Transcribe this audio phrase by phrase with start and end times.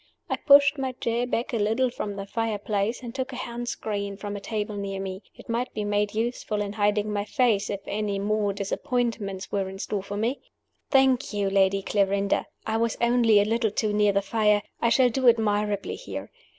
[0.31, 3.69] I pushed my chair back a little from the fire place, and took a hand
[3.69, 7.69] screen from a table near me; it might be made useful in hiding my face,
[7.69, 10.39] if any more disappointments were in store for me.
[10.89, 14.63] "Thank you, Lady Clarinda; I was only a little too near the fire.
[14.81, 16.31] I shall do admirably here.